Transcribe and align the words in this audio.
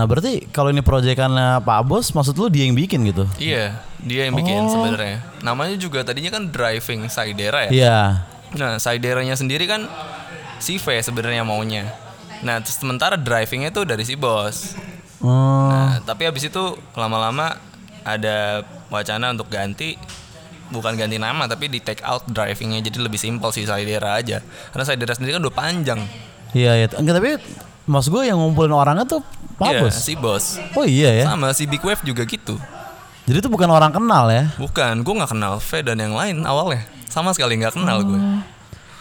Nah 0.00 0.08
berarti 0.08 0.48
kalau 0.48 0.72
ini 0.72 0.80
proyekannya 0.80 1.60
Pak 1.60 1.80
Bos, 1.84 2.16
maksud 2.16 2.32
lu 2.32 2.48
dia 2.48 2.64
yang 2.64 2.72
bikin 2.72 3.04
gitu? 3.04 3.28
Iya, 3.36 3.76
dia 4.00 4.24
yang 4.24 4.32
bikin 4.32 4.64
Oh. 4.64 4.72
sebenarnya. 4.72 5.20
Namanya 5.44 5.76
juga 5.76 6.00
tadinya 6.00 6.32
kan 6.32 6.48
driving 6.48 7.12
Saidera 7.12 7.68
ya. 7.68 7.70
Iya. 7.70 7.98
Nah, 8.56 8.80
Saideranya 8.80 9.36
sendiri 9.36 9.68
kan 9.68 9.84
si 10.56 10.80
V 10.80 11.04
sebenarnya 11.04 11.44
maunya. 11.44 11.84
Nah, 12.40 12.64
terus 12.64 12.80
sementara 12.80 13.20
drivingnya 13.20 13.68
tuh 13.68 13.84
dari 13.84 14.08
si 14.08 14.16
bos. 14.16 14.72
Oh, 15.20 15.68
Nah, 15.68 16.00
tapi 16.00 16.24
habis 16.24 16.48
itu 16.48 16.64
lama-lama 16.96 17.60
ada 18.00 18.64
wacana 18.88 19.36
untuk 19.36 19.52
ganti 19.52 20.00
bukan 20.72 20.96
ganti 20.96 21.20
nama 21.20 21.44
tapi 21.44 21.68
di 21.68 21.76
take 21.76 22.00
out 22.00 22.24
drivingnya 22.24 22.80
jadi 22.80 23.04
lebih 23.04 23.20
simpel 23.20 23.52
sih 23.52 23.68
Saidera 23.68 24.16
aja. 24.16 24.40
Karena 24.72 24.84
Saidera 24.88 25.12
sendiri 25.12 25.36
kan 25.36 25.44
udah 25.44 25.52
panjang. 25.52 26.00
iya 26.56 26.72
iya. 26.74 26.88
Enggak 26.96 27.20
tapi 27.20 27.30
maksud 27.90 28.14
gue 28.14 28.22
yang 28.24 28.38
ngumpulin 28.38 28.70
orangnya 28.70 29.04
tuh 29.04 29.20
Pak 29.58 29.74
Iya, 29.74 29.80
Bos. 29.84 29.94
si 29.98 30.14
bos. 30.16 30.44
Oh 30.72 30.86
iya 30.86 31.10
ya. 31.12 31.24
Sama 31.28 31.50
si 31.52 31.66
Big 31.66 31.82
Wave 31.82 32.00
juga 32.00 32.24
gitu. 32.24 32.56
Jadi 33.28 33.36
itu 33.36 33.50
bukan 33.52 33.68
orang 33.68 33.92
kenal 33.92 34.32
ya. 34.32 34.48
Bukan, 34.56 35.04
gue 35.04 35.14
nggak 35.20 35.30
kenal 35.30 35.60
V 35.60 35.70
dan 35.84 36.00
yang 36.00 36.16
lain 36.16 36.42
awalnya. 36.42 36.86
Sama 37.06 37.34
sekali 37.36 37.60
nggak 37.60 37.76
kenal 37.76 38.00
gue. 38.00 38.16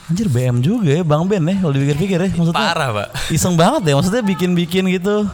Anjir 0.09 0.25
BM 0.27 0.59
juga 0.59 0.89
ya 0.89 1.03
Bang 1.05 1.29
Ben 1.29 1.39
ya 1.39 1.61
kalau 1.61 1.71
dipikir-pikir 1.71 2.17
ya 2.17 2.29
maksudnya. 2.33 2.59
Parah, 2.59 2.89
Pak. 2.91 3.07
Iseng 3.29 3.53
banget 3.55 3.87
ya 3.87 3.93
maksudnya 3.95 4.19
bikin-bikin 4.19 4.89
gitu. 4.91 5.29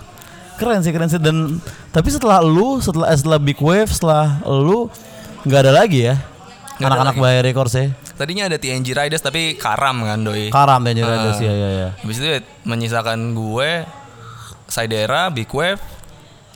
Keren 0.55 0.79
sih 0.85 0.93
keren 0.93 1.09
sih 1.09 1.19
dan 1.19 1.59
tapi 1.89 2.07
setelah 2.11 2.39
lu 2.39 2.79
setelah 2.79 3.11
setelah 3.11 3.39
Big 3.41 3.57
Wave 3.57 3.91
setelah 3.91 4.39
lu 4.45 4.87
nggak 5.43 5.59
ada 5.67 5.73
lagi 5.75 6.07
ya 6.07 6.15
anak-anak 6.79 7.15
lagi. 7.15 7.23
Bahaya 7.23 7.41
Records 7.41 7.73
ya. 7.73 7.91
Tadinya 8.15 8.47
ada 8.47 8.55
TNG 8.55 8.95
Riders 8.95 9.19
tapi 9.19 9.55
karam 9.55 9.99
kan 10.01 10.23
doi. 10.23 10.47
Karam 10.47 10.79
jadi 10.81 11.03
ada 11.03 11.29
Ah. 11.29 11.35
sih 11.35 11.43
ya 11.43 11.51
ya 11.51 11.69
ya. 11.69 11.89
Habis 11.99 12.17
itu 12.17 12.27
ya 12.27 12.39
menyisakan 12.63 13.35
gue, 13.35 13.83
Saidera, 14.65 15.27
Big 15.29 15.51
Wave, 15.51 15.79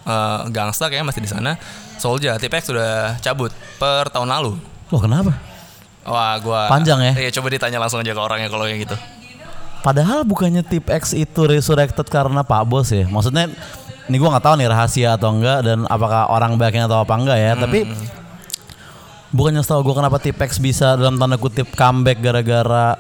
eh, 0.03 0.39
Gangsta 0.49 0.87
kayaknya 0.87 1.07
masih 1.07 1.21
di 1.21 1.29
sana. 1.29 1.59
Solja, 1.99 2.39
Tipex 2.39 2.71
sudah 2.71 3.19
cabut 3.19 3.51
per 3.75 4.07
tahun 4.07 4.31
lalu. 4.31 4.55
Loh 4.87 5.01
kenapa? 5.03 5.35
Wah, 6.07 6.39
gua 6.39 6.71
Panjang 6.71 7.03
ya? 7.03 7.13
Iya, 7.13 7.29
coba 7.37 7.51
ditanya 7.51 7.77
langsung 7.77 7.99
aja 7.99 8.15
ke 8.15 8.21
orangnya 8.23 8.47
kalau 8.47 8.65
yang 8.65 8.79
gitu. 8.79 8.95
Padahal 9.79 10.23
bukannya 10.23 10.63
tip 10.63 10.87
X 10.87 11.11
itu 11.11 11.43
resurrected 11.43 12.07
karena 12.07 12.41
Pak 12.41 12.63
Bos 12.65 12.89
ya. 12.89 13.03
Maksudnya 13.05 13.51
ini 14.07 14.15
gua 14.15 14.33
nggak 14.33 14.45
tahu 14.47 14.55
nih 14.57 14.67
rahasia 14.71 15.09
atau 15.19 15.35
enggak 15.35 15.59
dan 15.61 15.83
apakah 15.85 16.31
orang 16.31 16.55
baiknya 16.55 16.87
atau 16.87 17.03
apa 17.03 17.13
enggak 17.13 17.37
ya. 17.37 17.51
Tapi 17.53 17.79
bukannya 19.29 19.61
setahu 19.61 19.81
gua 19.83 19.95
kenapa 19.99 20.17
tip 20.17 20.35
X 20.35 20.57
bisa 20.57 20.93
dalam 20.93 21.15
tanda 21.15 21.35
kutip 21.35 21.69
comeback 21.73 22.17
gara-gara 22.19 22.97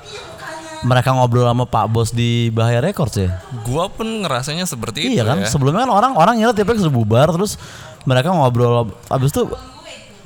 mereka 0.79 1.11
ngobrol 1.11 1.43
sama 1.43 1.67
Pak 1.67 1.85
Bos 1.91 2.09
di 2.09 2.47
Bahaya 2.49 2.79
Records 2.79 3.15
ya. 3.15 3.43
Gua 3.67 3.91
pun 3.91 4.23
ngerasanya 4.23 4.63
seperti 4.63 5.11
iya 5.11 5.21
itu 5.21 5.27
kan? 5.27 5.37
ya. 5.43 5.47
Sebelumnya 5.47 5.83
kan 5.83 5.91
orang 5.91 6.11
orang 6.15 6.33
ngira 6.39 6.55
tip 6.55 6.65
X 6.65 6.79
udah 6.79 6.93
bubar 6.93 7.27
terus 7.35 7.59
mereka 8.07 8.31
ngobrol 8.31 8.87
habis 9.11 9.27
itu 9.29 9.43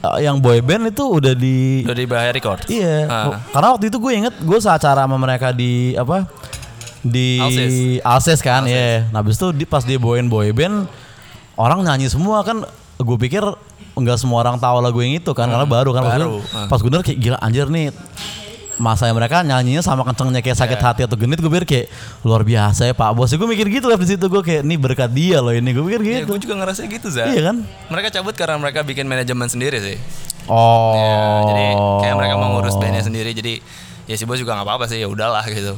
uh, 0.03 0.19
yang 0.21 0.37
boy 0.37 0.61
band 0.61 0.93
itu 0.93 1.01
udah 1.01 1.33
di 1.33 1.81
Udah 1.81 1.97
di 1.97 2.05
Bahaya 2.05 2.29
Records. 2.29 2.69
Iya, 2.69 3.09
Ah. 3.09 3.41
karena 3.49 3.67
waktu 3.73 3.89
itu 3.89 3.97
gue 3.97 4.11
inget 4.13 4.35
gue 4.37 4.59
seacara 4.61 5.09
sama 5.09 5.17
mereka 5.17 5.49
di 5.49 5.97
apa 5.97 6.29
di 7.01 7.41
Alsis. 7.41 7.73
Alsis 8.05 8.39
kan, 8.39 8.63
ya. 8.63 9.09
Nah, 9.09 9.19
habis 9.19 9.35
itu 9.35 9.49
di, 9.51 9.65
pas 9.65 9.83
dia 9.83 9.97
bawain 9.97 10.29
boy 10.29 10.53
band 10.53 10.85
orang 11.57 11.81
nyanyi 11.81 12.07
semua 12.07 12.45
kan. 12.45 12.61
Gue 12.95 13.17
pikir 13.17 13.41
nggak 13.93 14.17
semua 14.17 14.41
orang 14.41 14.57
tahu 14.57 14.77
lagu 14.79 14.99
yang 14.99 15.15
itu 15.15 15.31
kan, 15.31 15.45
karena 15.45 15.63
baru 15.63 15.89
kan. 15.91 16.01
Pas 16.01 16.13
baru, 16.15 16.25
gue- 16.33 16.45
ah. 16.51 16.67
Pas 16.67 16.79
gue 16.79 16.89
denger 16.89 17.05
kayak 17.05 17.19
gila 17.19 17.37
anjir 17.39 17.67
nih 17.67 17.93
masa 18.73 19.05
mereka 19.07 19.45
nyanyinya 19.45 19.79
sama 19.79 20.01
kencengnya 20.01 20.41
kayak 20.41 20.57
sakit 20.57 20.75
Iya. 20.75 20.83
hati 20.83 21.01
atau 21.03 21.13
genit 21.13 21.37
gue 21.37 21.47
pikir 21.47 21.63
kayak 21.63 21.87
luar 22.21 22.41
biasa 22.41 22.89
ya 22.89 22.93
Pak 22.93 23.13
Bos 23.13 23.29
gue 23.29 23.45
mikir 23.45 23.69
gitu 23.69 23.85
lah 23.85 23.95
di 23.95 24.09
situ 24.09 24.25
gue 24.25 24.41
kayak 24.41 24.61
nih 24.61 24.77
berkat 24.77 25.09
dia 25.09 25.37
loh 25.39 25.53
ini 25.53 25.69
gue 25.71 25.83
pikir 25.83 26.01
Iya, 26.01 26.09
gitu 26.19 26.25
gue 26.27 26.39
juga 26.41 26.55
ngerasa 26.57 26.81
gitu, 26.83 27.07
Za. 27.07 27.27
iya 27.27 27.53
kan 27.53 27.61
Mereka 27.87 28.09
cabut 28.11 28.33
karena 28.33 28.57
mereka 28.57 28.81
bikin 28.81 29.05
manajemen 29.05 29.45
sendiri 29.45 29.77
sih. 29.77 29.97
oh 30.43 30.97
Ya, 30.97 31.13
jadi 31.45 31.65
kayak 32.01 32.15
mereka 32.17 32.33
mau 32.35 32.49
ngurus 32.51 32.75
bandnya 32.75 32.99
sendiri. 32.99 33.31
Jadi 33.31 33.61
ya 34.03 34.15
si 34.17 34.25
bos 34.25 34.35
juga 34.35 34.51
nggak 34.53 34.65
apa-apa 34.65 34.85
sih, 34.87 34.97
ya 34.97 35.07
udahlah 35.07 35.45
gitu. 35.47 35.77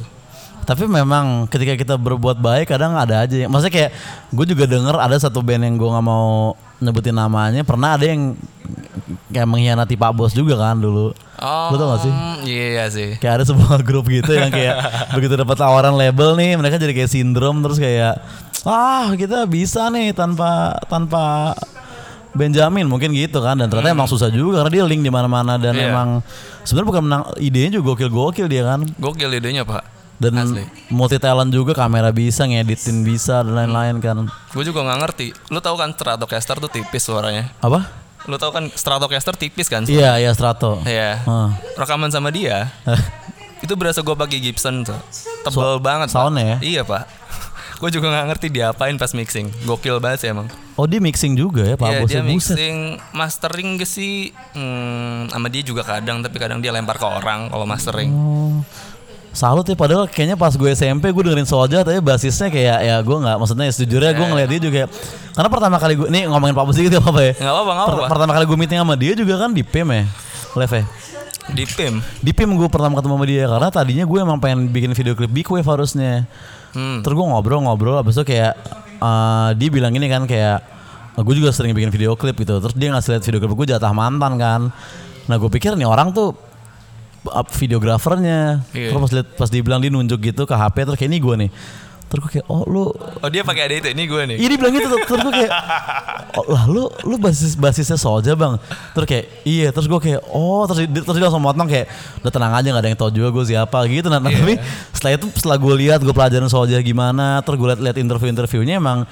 Tapi 0.66 0.82
memang 0.84 1.46
ketika 1.46 1.72
kita 1.72 1.94
berbuat 1.94 2.36
baik 2.36 2.66
kadang 2.66 2.92
ada 2.92 3.22
aja 3.22 3.46
maksudnya 3.46 3.70
kayak 3.72 3.90
gue 4.28 4.46
juga 4.50 4.66
denger 4.66 4.98
ada 4.98 5.14
satu 5.14 5.38
band 5.38 5.62
yang 5.62 5.78
gue 5.78 5.86
nggak 5.86 6.02
mau 6.02 6.52
nyebutin 6.76 7.14
namanya 7.14 7.62
pernah 7.62 7.94
ada 7.94 8.02
yang 8.04 8.34
kayak 9.30 9.46
mengkhianati 9.46 9.94
Pak 9.94 10.12
Bos 10.12 10.34
juga 10.34 10.58
kan 10.58 10.76
dulu. 10.76 11.14
Oh, 11.36 11.68
Lu 11.70 11.76
tau 11.76 11.92
gak 11.92 12.00
sih? 12.02 12.12
Iya 12.48 12.84
sih. 12.88 13.10
Kayak 13.16 13.34
ada 13.38 13.44
sebuah 13.46 13.78
grup 13.86 14.08
gitu 14.08 14.32
yang 14.32 14.50
kayak 14.50 14.74
begitu 15.14 15.36
dapat 15.36 15.54
tawaran 15.54 15.94
label 15.94 16.34
nih 16.34 16.58
mereka 16.58 16.76
jadi 16.76 16.92
kayak 16.92 17.08
sindrom 17.08 17.62
terus 17.62 17.78
kayak 17.78 18.18
ah 18.66 19.14
kita 19.14 19.46
bisa 19.46 19.86
nih 19.88 20.10
tanpa 20.10 20.74
tanpa 20.90 21.54
Benjamin 22.36 22.84
mungkin 22.84 23.16
gitu 23.16 23.40
kan 23.40 23.56
dan 23.56 23.72
ternyata 23.72 23.94
emang 23.94 24.10
susah 24.10 24.28
juga 24.28 24.60
karena 24.60 24.72
dia 24.72 24.84
link 24.84 25.00
di 25.00 25.08
mana-mana 25.08 25.56
dan 25.56 25.72
Iya. 25.72 25.88
emang 25.88 26.20
sebenarnya 26.66 26.88
bukan 26.90 27.02
menang 27.06 27.22
idenya 27.38 27.80
juga 27.80 27.96
gokil-gokil 27.96 28.44
dia 28.44 28.62
kan 28.66 28.84
Gokil 29.00 29.32
idenya, 29.32 29.64
Pak. 29.64 29.95
Dan 30.18 30.32
Asli. 30.34 30.64
multi 30.88 31.16
talent 31.16 31.48
juga 31.48 31.72
kamera 31.72 32.08
bisa 32.08 32.42
ngeditin 32.42 33.02
bisa 33.02 33.40
dan 33.40 33.52
lain-lain 33.52 33.96
kan 33.98 34.24
Gue 34.50 34.62
juga 34.62 34.80
nggak 34.80 34.98
ngerti. 34.98 35.26
Lu 35.48 35.58
tahu 35.58 35.76
kan 35.76 35.92
Stratocaster 35.92 36.56
tuh 36.56 36.68
tipis 36.68 37.02
suaranya. 37.02 37.52
apa 37.58 37.84
Lu 38.24 38.34
tahu 38.34 38.50
kan 38.50 38.64
Stratocaster 38.68 39.32
tipis 39.32 39.66
kan? 39.66 39.84
iya 39.84 40.16
iya 40.16 40.32
Strato 40.32 40.80
Iya. 40.82 41.20
Hah. 41.22 41.54
Rekaman 41.76 42.08
sama 42.08 42.28
dia 42.28 42.72
itu 43.64 43.72
berasa 43.72 44.00
gue 44.00 44.12
pakai 44.12 44.38
Gibson 44.38 44.82
tuh. 44.82 44.96
Tebel 45.42 45.78
banget. 45.78 46.08
Pak. 46.08 46.14
soundnya 46.14 46.44
ya? 46.44 46.56
Iya 46.60 46.82
pak. 46.82 47.04
gue 47.80 47.90
juga 47.90 48.08
nggak 48.08 48.26
ngerti 48.30 48.46
diapain 48.48 48.96
pas 48.96 49.12
mixing. 49.12 49.52
Gokil 49.62 49.96
banget 49.98 50.18
sih 50.20 50.30
emang. 50.30 50.48
oh 50.74 50.84
dia 50.84 50.96
mixing 50.98 51.32
juga 51.32 51.64
ya 51.64 51.72
Pak 51.74 51.88
Iya 51.88 51.98
Bos 51.98 52.08
dia 52.10 52.20
buset. 52.20 52.52
mixing, 52.52 52.76
mastering 53.10 53.68
gak 53.76 53.86
sih? 53.86 54.28
Hmm, 54.52 55.24
sama 55.26 55.48
dia 55.48 55.60
juga 55.60 55.80
kadang, 55.80 56.20
tapi 56.20 56.36
kadang 56.36 56.60
dia 56.60 56.68
lempar 56.68 56.96
ke 56.96 57.06
orang 57.06 57.48
kalau 57.48 57.64
mastering. 57.64 58.12
Oh. 58.12 58.60
Salut 59.36 59.62
ya 59.62 59.76
padahal 59.76 60.08
kayaknya 60.08 60.32
pas 60.32 60.48
gue 60.50 60.70
SMP 60.72 61.12
gue 61.12 61.22
dengerin 61.22 61.44
Soja 61.44 61.84
tapi 61.84 62.00
basisnya 62.00 62.48
kayak 62.48 62.78
ya 62.80 62.96
gue 62.98 63.16
nggak 63.16 63.36
maksudnya 63.36 63.68
sejujurnya 63.68 64.10
gue 64.10 64.26
ngeliat 64.26 64.48
dia 64.48 64.60
juga 64.62 64.82
karena 65.30 65.48
pertama 65.52 65.76
kali 65.76 65.92
gue 65.94 66.08
nih 66.08 66.24
ngomongin 66.24 66.56
Pak 66.56 66.64
Bos 66.64 66.72
dikit 66.74 66.96
apa 66.98 67.20
ya 67.20 67.32
Nggak 67.36 67.52
apa-apa, 67.52 67.70
nggak 67.70 67.84
Per- 67.84 67.92
apa-apa. 67.92 68.08
pertama 68.08 68.30
kali 68.32 68.44
gue 68.44 68.56
meeting 68.56 68.78
sama 68.80 68.94
dia 68.96 69.12
juga 69.12 69.34
kan 69.36 69.52
di 69.52 69.60
PIM 69.60 69.88
ya 69.92 70.04
Lev 70.56 70.72
ya 70.72 70.84
Di 71.46 71.64
PIM. 71.64 71.94
di 72.18 72.30
PIM 72.32 72.50
gue 72.56 72.66
pertama 72.66 72.96
ketemu 72.96 73.14
sama 73.14 73.26
dia 73.28 73.44
karena 73.46 73.68
tadinya 73.70 74.04
gue 74.04 74.18
emang 74.18 74.38
pengen 74.40 74.66
bikin 74.66 74.90
video 74.90 75.12
klip 75.12 75.28
Big 75.28 75.46
Wave 75.46 75.68
harusnya 75.68 76.24
Hmm. 76.72 77.00
Terus 77.00 77.14
gue 77.14 77.24
ngobrol-ngobrol 77.26 77.96
abis 77.96 78.16
itu 78.16 78.24
kayak 78.26 78.52
eh, 78.94 79.48
dia 79.54 79.68
bilang 79.68 79.92
gini 79.92 80.08
kan 80.08 80.24
kayak 80.24 80.60
gue 81.14 81.34
juga 81.34 81.48
sering 81.48 81.72
bikin 81.72 81.88
video 81.88 82.12
klip 82.12 82.36
gitu. 82.36 82.52
Terus 82.58 82.72
dia 82.72 82.88
ngasih 82.88 83.16
lihat 83.16 83.24
video 83.24 83.40
klip 83.40 83.52
gue 83.54 83.68
jatah 83.68 83.92
mantan 83.92 84.36
kan. 84.36 84.60
Nah 85.24 85.36
gue 85.36 85.48
pikir 85.48 85.72
nih 85.72 85.84
orang 85.84 86.12
tuh 86.12 86.36
up 87.28 87.48
videografernya. 87.52 88.66
Iya. 88.70 88.90
Terus 88.90 89.00
pas 89.00 89.12
liat, 89.12 89.28
pas 89.36 89.48
dia 89.48 89.62
bilang 89.62 89.80
dia 89.80 89.90
nunjuk 89.90 90.20
gitu 90.20 90.42
ke 90.44 90.54
HP 90.54 90.76
terus 90.86 90.96
kayak 90.96 91.10
ini 91.10 91.18
gue 91.18 91.34
nih. 91.46 91.50
Terus 92.06 92.20
gue 92.22 92.30
kayak 92.38 92.46
oh 92.46 92.62
lu 92.70 92.84
Oh 93.18 93.26
dia 93.26 93.42
pakai 93.42 93.66
ada 93.66 93.74
itu, 93.82 93.88
ini 93.90 94.06
gue 94.06 94.22
nih. 94.30 94.36
ini 94.38 94.54
bilang 94.54 94.70
gitu 94.70 94.86
terus 94.86 95.20
gue 95.26 95.32
kayak 95.42 95.52
oh, 96.38 96.44
lah 96.54 96.64
lu 96.70 96.86
lu 97.02 97.18
basis 97.18 97.58
basisnya 97.58 97.98
Soja 97.98 98.38
bang 98.38 98.62
terus 98.94 99.06
kayak 99.10 99.24
iya 99.42 99.74
terus 99.74 99.90
gue 99.90 99.98
kayak 99.98 100.22
oh 100.30 100.62
terus 100.70 100.86
terus 100.86 101.16
dia 101.18 101.26
langsung 101.26 101.42
motong 101.42 101.66
kayak 101.66 101.90
udah 102.22 102.30
tenang 102.30 102.54
aja 102.54 102.68
nggak 102.70 102.82
ada 102.86 102.90
yang 102.94 103.00
tahu 103.02 103.10
juga 103.10 103.28
gue 103.34 103.44
siapa 103.50 103.78
gitu 103.90 104.06
nah, 104.06 104.22
nah, 104.22 104.30
Iya. 104.30 104.38
tapi 104.38 104.54
setelah 104.94 105.12
itu 105.18 105.26
setelah 105.34 105.58
gue 105.58 105.74
lihat 105.82 105.98
gue 105.98 106.14
pelajarin 106.14 106.46
Soja 106.46 106.78
gimana 106.78 107.42
terus 107.42 107.58
gue 107.58 107.68
liat 107.74 107.80
liat 107.82 107.96
interview 107.98 108.30
interviewnya 108.30 108.78
emang 108.78 109.02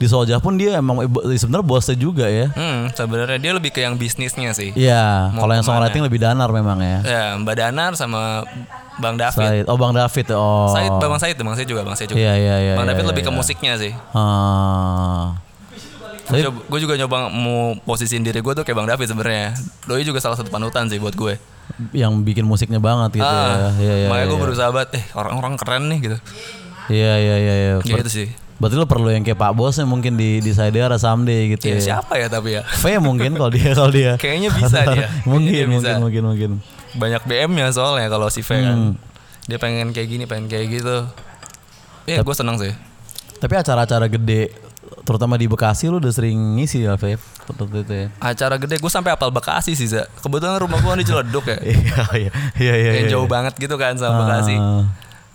di 0.00 0.08
Soja 0.08 0.40
pun 0.40 0.56
dia 0.56 0.80
emang 0.80 1.04
sebenarnya 1.36 1.60
bosnya 1.60 1.92
juga 1.92 2.24
ya 2.24 2.48
Hmm, 2.56 2.88
sebenarnya 2.90 3.36
dia 3.36 3.52
lebih 3.52 3.68
ke 3.68 3.84
yang 3.84 4.00
bisnisnya 4.00 4.56
sih. 4.56 4.72
Iya, 4.72 5.28
kalau 5.36 5.52
yang 5.52 5.60
songwriting 5.60 6.00
lebih 6.00 6.16
danar 6.16 6.48
memang 6.48 6.80
ya. 6.80 6.98
Ya, 7.04 7.24
Mbak 7.36 7.54
Danar 7.54 7.92
sama 8.00 8.48
Bang 8.96 9.20
David. 9.20 9.44
Said, 9.44 9.64
oh 9.68 9.76
Bang 9.76 9.92
David, 9.92 10.24
ya. 10.24 10.36
oh. 10.40 10.72
Said, 10.72 10.88
Bang 10.88 11.20
Said, 11.20 11.36
Bang 11.36 11.52
Said 11.52 11.68
juga, 11.68 11.84
Bang 11.84 12.00
Said 12.00 12.08
juga. 12.08 12.16
Iya 12.16 12.32
iya 12.32 12.54
iya. 12.56 12.74
Bang 12.80 12.88
iya, 12.88 12.96
David 12.96 13.04
iya, 13.04 13.10
lebih 13.12 13.22
ke 13.22 13.32
iya. 13.32 13.36
musiknya 13.36 13.72
sih. 13.76 13.92
Ah. 14.16 15.36
Gue 16.70 16.78
juga 16.80 16.94
nyoba 16.94 17.28
mau 17.28 17.74
posisiin 17.82 18.22
diri 18.22 18.40
gue 18.40 18.52
tuh 18.54 18.64
kayak 18.64 18.76
Bang 18.76 18.88
David 18.88 19.04
sebenarnya. 19.04 19.52
Doi 19.84 20.00
juga 20.00 20.24
salah 20.24 20.40
satu 20.40 20.48
panutan 20.48 20.88
sih 20.88 20.96
buat 20.96 21.12
gue. 21.12 21.36
yang 21.94 22.12
bikin 22.20 22.44
musiknya 22.44 22.76
banget 22.82 23.20
gitu 23.20 23.24
ya. 23.24 23.46
Ah, 23.46 23.72
Iya 23.78 23.94
iya. 23.94 24.08
makanya 24.10 24.26
gue 24.26 24.36
iya. 24.36 24.44
berusaha 24.44 24.68
banget, 24.68 24.90
eh 25.00 25.04
orang-orang 25.12 25.54
keren 25.56 25.84
nih 25.86 25.98
gitu. 26.02 26.16
Iya 26.90 27.12
iya 27.16 27.36
iya 27.36 27.54
iya. 27.54 27.72
Ber- 27.78 28.04
Gitu 28.04 28.10
sih. 28.10 28.28
Berarti 28.60 28.76
lo 28.76 28.84
perlu 28.84 29.08
yang 29.08 29.24
kayak 29.24 29.40
Pak 29.40 29.52
Bosnya 29.56 29.88
mungkin 29.88 30.20
di 30.20 30.44
di 30.44 30.52
Saidara 30.52 31.00
someday 31.00 31.56
gitu 31.56 31.72
Ya, 31.72 31.80
ya. 31.80 31.80
siapa 31.80 32.20
ya 32.20 32.28
tapi 32.28 32.60
ya? 32.60 32.62
V 32.62 32.84
mungkin 33.00 33.32
kalau 33.40 33.48
dia 33.48 33.72
kalau 33.72 33.88
dia. 33.88 34.20
Kayaknya 34.20 34.50
bisa 34.52 34.78
dia. 34.84 35.08
mungkin 35.24 35.48
Kayaknya 35.64 35.72
mungkin 35.72 35.96
bisa. 35.96 36.02
mungkin 36.04 36.22
mungkin. 36.28 36.50
Banyak 37.00 37.22
BM-nya 37.24 37.72
soalnya 37.72 38.12
kalau 38.12 38.28
si 38.28 38.44
V 38.44 38.50
kan. 38.52 38.76
Hmm. 38.76 38.92
Dia 39.48 39.56
pengen 39.56 39.96
kayak 39.96 40.08
gini, 40.12 40.24
pengen 40.28 40.52
kayak 40.52 40.68
gitu. 40.76 41.08
Ya 42.04 42.20
gue 42.20 42.36
seneng 42.36 42.60
sih. 42.60 42.76
Tapi 43.40 43.54
acara-acara 43.56 44.04
gede 44.12 44.52
terutama 45.08 45.40
di 45.40 45.48
Bekasi 45.48 45.88
lu 45.88 45.96
udah 45.96 46.12
sering 46.12 46.36
ngisi 46.60 46.84
ya 46.84 46.92
waktu 46.94 47.16
itu 47.16 47.94
ya. 47.96 48.06
Acara 48.20 48.60
gede 48.60 48.76
gue 48.76 48.90
sampai 48.92 49.16
apal 49.16 49.32
Bekasi 49.32 49.72
sih, 49.72 49.88
Za. 49.88 50.04
Kebetulan 50.20 50.60
rumah 50.60 50.78
gue 50.78 51.00
di 51.00 51.04
Ciledug 51.08 51.48
ya. 51.48 51.58
Iya 51.64 52.02
iya 52.12 52.30
iya 52.60 52.74
iya. 52.76 52.90
Yang 53.00 53.06
iya. 53.08 53.12
jauh 53.16 53.26
banget 53.26 53.56
gitu 53.56 53.74
kan 53.80 53.96
sama 53.96 54.28
Bekasi. 54.28 54.54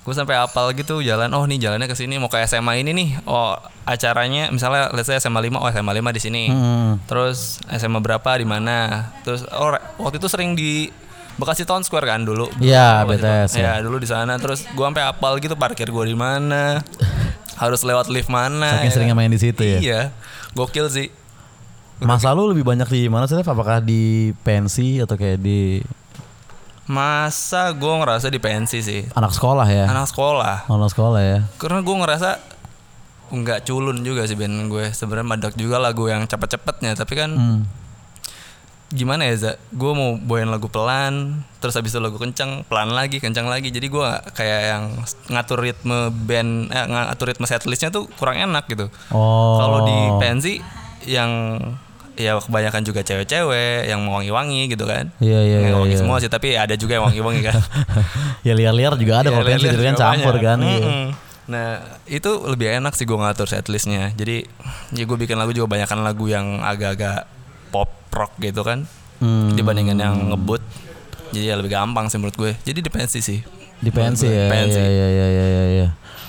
Gue 0.05 0.13
sampai 0.13 0.37
apal 0.37 0.69
gitu 0.71 1.01
jalan 1.01 1.33
oh 1.33 1.43
nih 1.43 1.57
jalannya 1.57 1.85
ke 1.85 1.97
sini 1.97 2.15
mau 2.15 2.29
ke 2.29 2.37
SMA 2.45 2.77
ini 2.77 2.93
nih 2.93 3.09
oh 3.25 3.57
acaranya 3.83 4.47
misalnya 4.47 4.93
let's 4.93 5.05
say 5.05 5.17
SMA 5.17 5.41
5 5.41 5.57
oh 5.57 5.65
SMA 5.67 5.91
5 5.91 6.13
di 6.13 6.21
sini 6.21 6.43
Hmm. 6.45 7.01
terus 7.03 7.57
SMA 7.67 7.97
berapa 7.99 8.29
di 8.31 8.45
mana 8.45 9.09
terus 9.21 9.41
oh 9.49 9.73
waktu 9.97 10.17
itu 10.17 10.29
sering 10.29 10.53
di 10.53 10.93
Bekasi 11.35 11.65
Town 11.65 11.81
Square 11.81 12.05
kan 12.05 12.21
dulu 12.21 12.47
Iya. 12.57 13.01
BTS, 13.03 13.57
ya. 13.57 13.75
ya 13.75 13.81
dulu 13.81 13.97
di 13.97 14.05
sana 14.05 14.37
terus 14.37 14.63
gue 14.63 14.85
sampai 14.85 15.03
apal 15.03 15.35
gitu 15.37 15.57
parkir 15.57 15.89
gue 15.89 16.05
di 16.05 16.13
mana 16.13 16.85
harus 17.61 17.81
lewat 17.81 18.05
lift 18.07 18.29
mana 18.29 18.77
Saking 18.77 18.85
ya 18.85 18.91
seringnya 18.93 19.15
main 19.15 19.27
di 19.27 19.41
situ 19.41 19.57
ya. 19.59 19.77
iya 19.81 20.01
gokil 20.53 20.85
sih 20.87 21.09
Masa 21.95 22.29
lu 22.29 22.45
lebih 22.45 22.61
banyak 22.61 22.91
di 22.91 23.07
mana 23.07 23.23
sih? 23.23 23.39
Apakah 23.39 23.79
di 23.79 24.35
pensi 24.43 24.99
atau 24.99 25.15
kayak 25.15 25.39
di 25.39 25.79
masa 26.85 27.69
gue 27.71 27.93
ngerasa 27.95 28.27
di 28.27 28.37
pensi 28.37 28.79
sih 28.79 29.01
anak 29.11 29.31
sekolah 29.31 29.65
ya? 29.65 29.85
anak 29.85 30.05
sekolah 30.05 30.65
Anak 30.65 30.89
sekolah 30.89 31.19
ya. 31.19 31.39
karena 31.55 31.81
gue 31.81 31.95
ngerasa 31.95 32.29
nggak 33.27 33.65
culun 33.65 33.99
juga 33.99 34.23
sih 34.23 34.33
band 34.33 34.69
gue 34.69 34.89
sebenarnya 34.89 35.25
madak 35.27 35.53
juga 35.53 35.77
lagu 35.77 36.05
yang 36.05 36.23
cepet-cepetnya 36.23 36.93
tapi 36.93 37.13
kan 37.15 37.33
Hmm. 37.33 37.61
gimana 38.87 39.25
ya 39.25 39.33
Za 39.35 39.51
gue 39.71 39.91
mau 39.91 40.13
bawain 40.15 40.45
lagu 40.45 40.69
pelan 40.69 41.41
terus 41.57 41.73
habis 41.73 41.89
itu 41.89 41.97
lagu 41.97 42.15
kencang 42.15 42.61
pelan 42.63 42.93
lagi 42.93 43.17
kencang 43.17 43.43
lagi 43.45 43.67
jadi 43.67 43.81
gue 43.83 44.07
kayak 44.31 44.61
yang 44.63 44.83
ngatur 45.27 45.57
ritme 45.57 45.99
band 46.13 46.69
eh, 46.69 46.85
ngatur 46.85 47.27
ritme 47.27 47.43
setlistnya 47.43 47.89
tuh 47.89 48.05
kurang 48.13 48.37
enak 48.37 48.69
gitu 48.69 48.93
Oh. 49.09 49.57
kalau 49.57 49.79
di 49.83 49.97
pensi 50.21 50.53
yang 51.03 51.57
ya 52.15 52.37
kebanyakan 52.37 52.81
juga 52.81 53.01
cewek-cewek 53.01 53.85
yang 53.85 54.03
wangi-wangi 54.05 54.67
gitu 54.67 54.83
kan 54.83 55.11
Iya 55.17 55.39
iya 55.39 55.57
iya. 55.61 55.73
wangi 55.73 55.93
iya. 55.93 55.99
semua 55.99 56.17
sih 56.17 56.27
tapi 56.27 56.53
ada 56.53 56.73
juga 56.73 56.95
yang 56.95 57.05
wangi-wangi 57.05 57.41
kan 57.41 57.59
ya 58.47 58.53
liar-liar 58.53 58.95
juga 58.95 59.19
ada 59.19 59.27
Ya, 59.27 59.33
kalau 59.33 59.45
lihat-lihat 59.45 59.73
gitu 59.73 59.83
kan 59.83 59.95
campur 59.95 60.35
kan. 60.37 60.57
Mm-mm. 60.59 61.05
Nah 61.45 61.67
itu 62.05 62.31
lebih 62.43 62.73
enak 62.73 62.91
sih 62.91 63.03
gue 63.03 63.13
ngatur 63.13 63.45
setlistnya. 63.45 64.09
Jadi 64.11 64.49
ya 64.91 65.03
gue 65.03 65.13
bikin 65.15 65.35
lagu 65.35 65.51
juga 65.51 65.69
banyakan 65.69 66.01
lagu 66.01 66.25
yang 66.25 66.59
agak-agak 66.59 67.29
pop 67.69 67.87
rock 68.09 68.33
gitu 68.39 68.61
kan 68.61 68.87
Hmm. 69.15 69.53
dibandingkan 69.53 69.95
yang 69.95 70.15
ngebut. 70.27 70.59
Jadi 71.31 71.45
ya 71.45 71.55
lebih 71.55 71.69
gampang 71.69 72.07
sih 72.07 72.17
menurut 72.17 72.35
gue. 72.35 72.51
Jadi 72.61 72.79
di 72.79 72.89
pensi 72.89 73.19
sih. 73.19 73.39
Di 73.75 73.87
pensi 73.89 74.23
Menurut 74.23 74.35
gue, 74.35 74.41
ya. 74.41 74.51
pensi. 74.51 74.79
Iya 74.79 74.89
iya 74.89 75.07
iya 75.07 75.27
iya 75.45 75.63
iya. 75.69 75.87